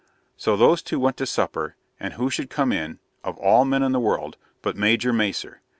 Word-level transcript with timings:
So 0.35 0.57
those 0.57 0.81
two 0.81 0.99
went 0.99 1.17
to 1.17 1.27
supper, 1.27 1.75
and 1.99 2.13
who 2.15 2.31
should 2.31 2.49
come 2.49 2.71
in, 2.71 2.97
of 3.23 3.37
all 3.37 3.65
men 3.65 3.83
in 3.83 3.91
the 3.91 3.99
world, 3.99 4.35
but 4.63 4.75
Major 4.75 5.13
Macer? 5.13 5.61